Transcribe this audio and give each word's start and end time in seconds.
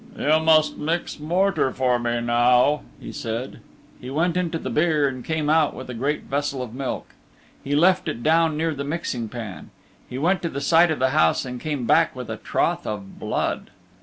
"You 0.17 0.39
must 0.39 0.79
mix 0.79 1.19
mortar 1.19 1.71
for 1.71 1.99
me 1.99 2.21
now," 2.21 2.81
he 2.99 3.11
said. 3.11 3.59
He 3.99 4.09
went 4.09 4.35
into 4.35 4.57
the 4.57 4.71
byre 4.71 5.07
and 5.07 5.23
came 5.23 5.47
out 5.47 5.75
with 5.75 5.91
a 5.91 5.93
great 5.93 6.23
vessel 6.23 6.63
of 6.63 6.73
milk. 6.73 7.13
He 7.63 7.75
left 7.75 8.07
it 8.07 8.23
down 8.23 8.57
near 8.57 8.73
the 8.73 8.83
mixing 8.83 9.29
pan. 9.29 9.69
He 10.09 10.17
went 10.17 10.41
to 10.41 10.49
the 10.49 10.59
side 10.59 10.89
of 10.89 10.97
the 10.97 11.11
house 11.11 11.45
and 11.45 11.61
came 11.61 11.85
back 11.85 12.15
with 12.15 12.31
a 12.31 12.37
trough 12.37 12.87
of 12.87 13.19
blood. 13.19 13.69